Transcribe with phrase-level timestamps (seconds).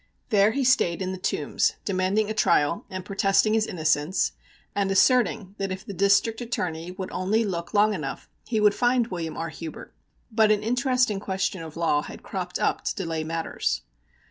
[0.29, 4.31] There he stayed in the Tombs, demanding a trial and protesting his innocence,
[4.73, 9.05] and asserting that if the District Attorney would only look long enough he would find
[9.11, 9.49] William R.
[9.49, 9.93] Hubert.
[10.31, 13.83] But an interesting question of law had cropped up to delay matters.